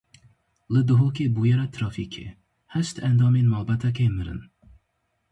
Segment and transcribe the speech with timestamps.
[0.71, 2.27] Li Duhokê bûyera trafîkê:
[2.73, 4.41] heşt endamên malbatekê mirin.